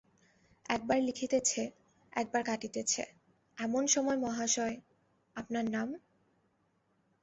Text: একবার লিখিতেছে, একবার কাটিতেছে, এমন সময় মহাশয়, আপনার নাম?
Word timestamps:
একবার 0.69 0.97
লিখিতেছে, 1.01 1.61
একবার 2.13 2.41
কাটিতেছে, 2.43 3.03
এমন 3.57 3.83
সময় 3.87 4.17
মহাশয়, 4.17 4.75
আপনার 5.35 5.65
নাম? 5.69 5.87